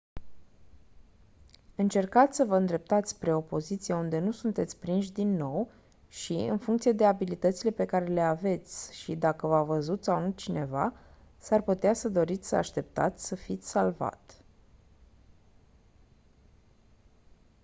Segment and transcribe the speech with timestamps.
[1.75, 5.71] încercați să vă îndreptați spre o poziție unde nu sunteți prinși din nou
[6.07, 10.93] și în funcție abilitățile pe care le aveți și dacă v-a văzut sau nu cineva
[11.37, 14.41] s-ar putea să doriți să așteptați să fiți salvat